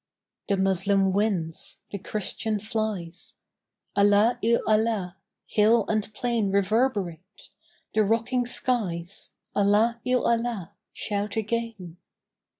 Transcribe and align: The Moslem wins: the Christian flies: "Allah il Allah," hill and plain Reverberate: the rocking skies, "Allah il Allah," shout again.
The 0.49 0.57
Moslem 0.57 1.13
wins: 1.13 1.77
the 1.91 1.99
Christian 1.99 2.59
flies: 2.59 3.35
"Allah 3.95 4.39
il 4.41 4.59
Allah," 4.67 5.17
hill 5.45 5.85
and 5.87 6.11
plain 6.15 6.49
Reverberate: 6.49 7.49
the 7.93 8.03
rocking 8.03 8.47
skies, 8.47 9.33
"Allah 9.55 10.01
il 10.03 10.25
Allah," 10.27 10.71
shout 10.91 11.35
again. 11.35 11.97